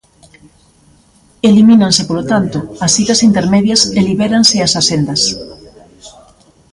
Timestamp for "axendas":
4.81-5.21